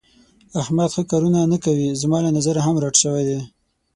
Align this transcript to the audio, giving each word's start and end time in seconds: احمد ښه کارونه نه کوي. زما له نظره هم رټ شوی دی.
احمد 0.61 0.89
ښه 0.95 1.03
کارونه 1.11 1.39
نه 1.53 1.57
کوي. 1.65 1.89
زما 2.01 2.17
له 2.25 2.29
نظره 2.37 2.59
هم 2.67 2.75
رټ 2.83 2.95
شوی 3.03 3.23
دی. 3.29 3.39